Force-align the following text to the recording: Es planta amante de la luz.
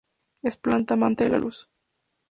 Es 0.41 0.57
planta 0.57 0.95
amante 0.95 1.25
de 1.25 1.29
la 1.29 1.37
luz. 1.37 1.69